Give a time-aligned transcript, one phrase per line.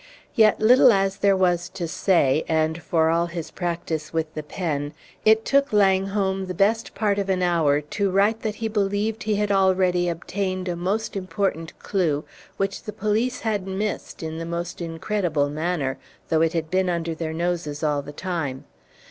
[0.33, 4.93] Yet, little as there was to say, and for all his practice with the pen,
[5.25, 9.35] it took Langholm the best part of an hour to write that he believed he
[9.35, 12.23] had already obtained a most important clew,
[12.57, 17.13] which the police had missed in the most incredible manner, though it had been under
[17.13, 18.65] their noses all the time.